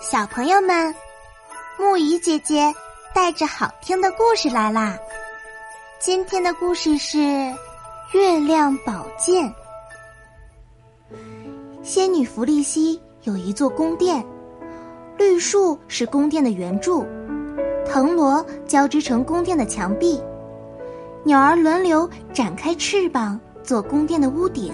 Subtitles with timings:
[0.00, 0.94] 小朋友们，
[1.76, 2.72] 木鱼姐姐
[3.12, 4.96] 带着好听的故事来啦！
[5.98, 7.18] 今天的故事是
[8.12, 9.44] 《月亮宝剑》。
[11.82, 14.24] 仙女弗利西有一座宫殿，
[15.16, 17.04] 绿树是宫殿的圆柱，
[17.84, 20.22] 藤萝交织成宫殿的墙壁，
[21.24, 24.72] 鸟儿轮流展开翅膀做宫殿的屋顶。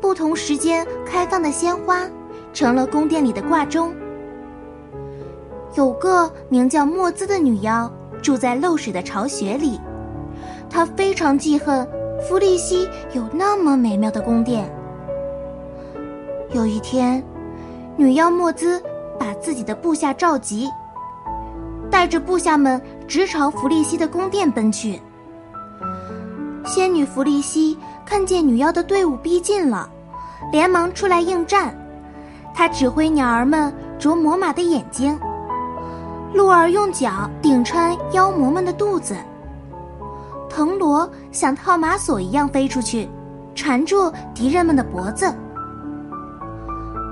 [0.00, 2.04] 不同时间开放的鲜花。
[2.52, 3.92] 成了宫殿里的挂钟。
[5.74, 7.90] 有个名叫莫兹的女妖
[8.20, 9.80] 住在漏水的巢穴里，
[10.68, 11.88] 她非常记恨
[12.20, 14.70] 弗利西有那么美妙的宫殿。
[16.52, 17.24] 有一天，
[17.96, 18.82] 女妖莫兹
[19.18, 20.68] 把自己的部下召集，
[21.90, 25.00] 带着部下们直朝弗利西的宫殿奔去。
[26.66, 29.88] 仙女弗利西看见女妖的队伍逼近了，
[30.52, 31.74] 连忙出来应战。
[32.54, 35.18] 他指挥鸟儿们啄魔马的眼睛，
[36.32, 39.16] 鹿儿用脚顶穿妖魔们的肚子，
[40.48, 43.08] 藤萝像套马索一样飞出去，
[43.54, 45.32] 缠住敌人们的脖子。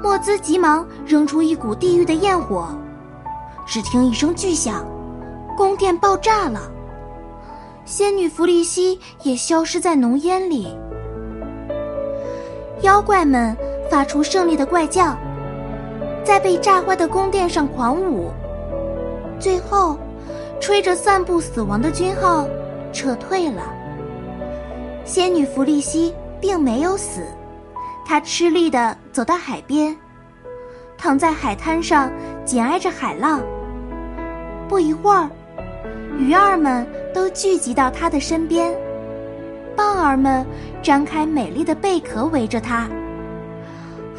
[0.03, 2.69] 莫兹急忙扔出一股地狱的焰火，
[3.67, 4.85] 只听一声巨响，
[5.57, 6.61] 宫殿爆炸了，
[7.85, 10.77] 仙女弗利西也消失在浓烟里。
[12.83, 13.57] 妖怪们
[13.91, 15.17] 发出胜利的怪叫。
[16.31, 18.31] 在被炸坏的宫殿上狂舞，
[19.41, 19.99] 最后，
[20.61, 22.47] 吹着散布死亡的军号，
[22.93, 23.65] 撤退了。
[25.05, 27.23] 仙女弗利西并没有死，
[28.07, 29.97] 她吃力地走到海边，
[30.97, 32.09] 躺在海滩上，
[32.45, 33.43] 紧挨着海浪。
[34.69, 35.29] 不一会儿，
[36.17, 38.73] 鱼儿们都聚集到她的身边，
[39.77, 40.47] 蚌儿们
[40.81, 42.89] 张开美丽的贝壳围着她。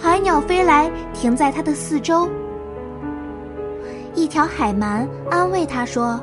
[0.02, 2.28] 海鸟飞来，停在它的四周。
[4.16, 6.20] 一条海鳗安慰他说：“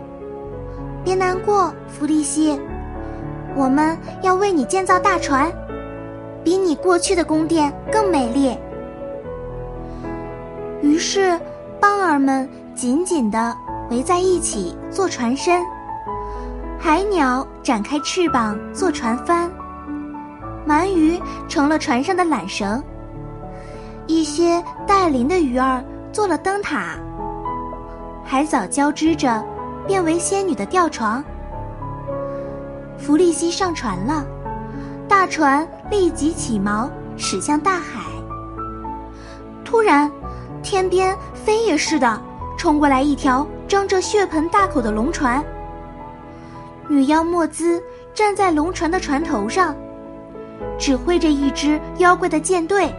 [1.05, 2.61] 别难过，弗利西，
[3.55, 5.49] 我们要为你建造大船，
[6.43, 8.59] 比你过去的宫殿更美丽。”
[10.83, 11.39] 于是，
[11.81, 13.57] 蚌儿们紧紧地
[13.91, 15.63] 围在一起做船身，
[16.81, 19.49] 海鸟展开翅膀做船帆，
[20.67, 22.83] 鳗鱼成了船上的缆绳。
[24.09, 26.99] 一些带鳞的鱼儿做了灯塔，
[28.25, 29.45] 海藻交织着，
[29.87, 31.23] 变为仙女的吊床。
[32.97, 34.25] 弗利西上船了，
[35.07, 38.01] 大船立即起锚，驶向大海。
[39.63, 40.11] 突然，
[40.63, 42.19] 天边飞也似的
[42.57, 45.45] 冲过来一条张着血盆大口的龙船。
[46.89, 47.83] 女妖莫兹
[48.15, 49.77] 站在龙船的船头上，
[50.79, 52.91] 指挥着一支妖怪的舰队。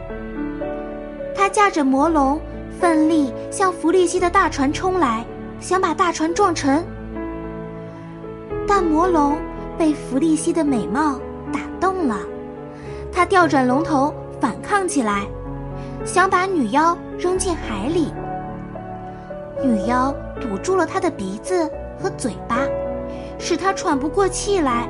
[1.40, 2.38] 他驾着魔龙，
[2.82, 5.26] 奋力向弗利西的大船冲来，
[5.62, 6.84] 想把大船撞沉。
[8.68, 9.38] 但魔龙
[9.78, 11.18] 被弗利西的美貌
[11.50, 12.18] 打动了，
[13.10, 15.26] 他调转龙头反抗起来，
[16.04, 18.12] 想把女妖扔进海里。
[19.64, 22.58] 女妖堵住了他的鼻子和嘴巴，
[23.38, 24.90] 使他喘不过气来。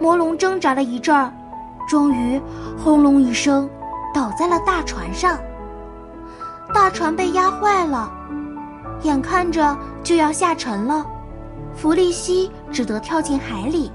[0.00, 1.32] 魔龙挣扎了一阵儿，
[1.88, 2.40] 终于
[2.76, 3.70] 轰隆一声。
[4.14, 5.36] 倒在了大船上，
[6.72, 8.10] 大船被压坏了，
[9.02, 11.04] 眼看着就要下沉了，
[11.74, 13.90] 弗利西只得跳进海里。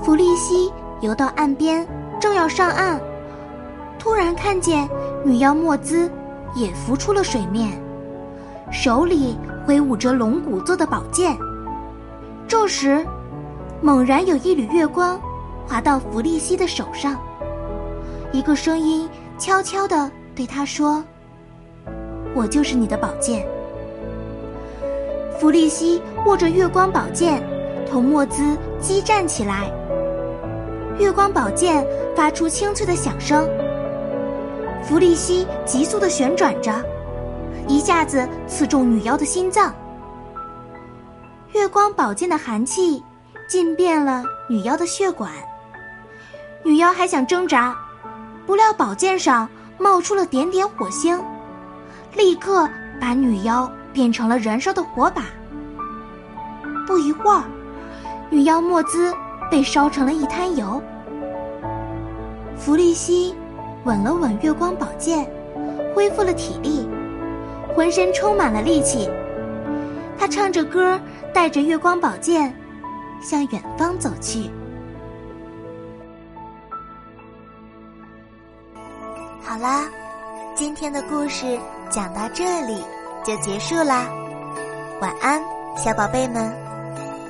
[0.00, 1.84] 弗利西游到岸边，
[2.20, 3.00] 正要上岸，
[3.98, 4.88] 突然看见
[5.24, 6.08] 女妖莫兹
[6.54, 7.72] 也浮出了水面，
[8.70, 9.36] 手里
[9.66, 11.36] 挥舞着龙骨做的宝剑。
[12.46, 13.04] 这时，
[13.82, 15.18] 猛然有一缕月光
[15.66, 17.16] 滑到弗利西的手上。
[18.34, 19.08] 一个声音
[19.38, 21.04] 悄悄地对他说
[22.34, 23.46] ：“我就是你的宝剑。”
[25.38, 27.40] 弗利西握着月光宝剑，
[27.88, 29.70] 同莫兹激战起来。
[30.98, 31.86] 月光宝剑
[32.16, 33.48] 发出清脆的响声。
[34.82, 36.72] 弗利西急速地旋转着，
[37.68, 39.72] 一下子刺中女妖的心脏。
[41.52, 43.00] 月光宝剑的寒气
[43.48, 45.30] 浸遍了女妖的血管。
[46.64, 47.76] 女妖还想挣扎。
[48.46, 49.48] 不料宝剑上
[49.78, 51.20] 冒出了点点火星，
[52.14, 52.68] 立刻
[53.00, 55.24] 把女妖变成了燃烧的火把。
[56.86, 57.42] 不一会儿，
[58.30, 59.14] 女妖莫兹
[59.50, 60.82] 被烧成了一滩油。
[62.56, 63.34] 弗利西
[63.84, 65.26] 吻了吻月光宝剑，
[65.94, 66.88] 恢复了体力，
[67.74, 69.08] 浑身充满了力气。
[70.18, 71.00] 他唱着歌，
[71.32, 72.54] 带着月光宝剑，
[73.22, 74.50] 向远方走去。
[79.46, 79.84] 好啦，
[80.54, 81.58] 今天的故事
[81.90, 82.82] 讲到这里
[83.22, 84.08] 就结束啦，
[85.02, 85.38] 晚安，
[85.76, 86.50] 小宝贝们，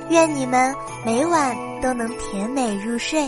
[0.09, 0.73] 愿你们
[1.05, 3.27] 每晚都能甜美入睡。